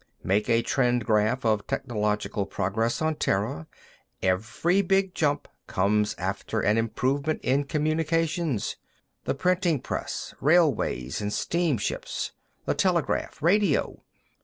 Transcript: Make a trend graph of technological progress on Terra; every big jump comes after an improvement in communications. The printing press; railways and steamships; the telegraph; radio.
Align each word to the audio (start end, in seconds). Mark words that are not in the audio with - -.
Make 0.23 0.49
a 0.49 0.63
trend 0.63 1.05
graph 1.05 1.45
of 1.45 1.67
technological 1.67 2.47
progress 2.47 3.03
on 3.03 3.17
Terra; 3.17 3.67
every 4.23 4.81
big 4.81 5.13
jump 5.13 5.47
comes 5.67 6.15
after 6.17 6.59
an 6.59 6.75
improvement 6.79 7.39
in 7.43 7.65
communications. 7.65 8.77
The 9.25 9.35
printing 9.35 9.79
press; 9.79 10.33
railways 10.41 11.21
and 11.21 11.31
steamships; 11.31 12.31
the 12.65 12.73
telegraph; 12.73 13.43
radio. 13.43 14.01